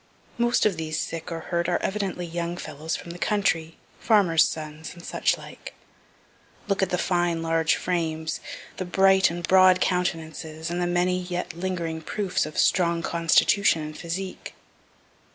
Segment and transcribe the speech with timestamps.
[0.39, 4.95] Most of these sick or hurt are evidently young fellows from the country, farmers' sons,
[4.95, 5.75] and such like.
[6.67, 8.39] Look at the fine large frames,
[8.77, 13.95] the bright and broad countenances, and the many yet lingering proofs of strong constitution and
[13.95, 14.55] physique.